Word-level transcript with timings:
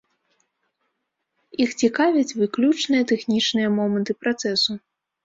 Іх 1.65 1.75
цікавяць 1.87 2.39
выключна 2.39 2.97
тэхнічныя 3.13 3.67
моманты 3.77 4.17
працэсу. 4.23 4.73